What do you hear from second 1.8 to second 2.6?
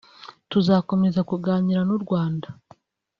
n’u Rwanda